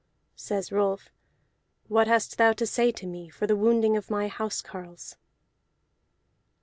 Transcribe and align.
Says 0.35 0.71
Rolf: 0.71 1.09
"What 1.87 2.07
hast 2.07 2.39
thou 2.39 2.53
to 2.53 2.65
say 2.65 2.91
to 2.91 3.05
me 3.05 3.29
for 3.29 3.45
the 3.45 3.55
wounding 3.55 3.95
of 3.95 4.09
my 4.09 4.27
house 4.29 4.59
carles?" 4.63 5.15